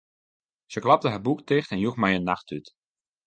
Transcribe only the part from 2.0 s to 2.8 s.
my in nachttút.